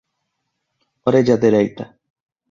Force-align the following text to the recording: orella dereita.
orella 1.07 1.35
dereita. 1.43 1.85